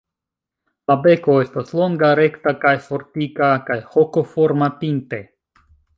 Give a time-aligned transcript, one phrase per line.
[0.91, 5.25] La beko estas longa, rekta kaj fortika kaj hokoforma pinte.